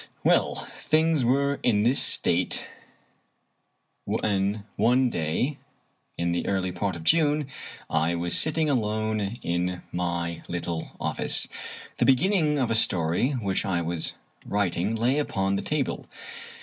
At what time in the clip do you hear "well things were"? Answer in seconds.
0.23-1.59